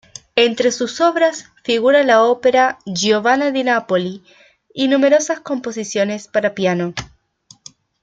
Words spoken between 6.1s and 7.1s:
para piano.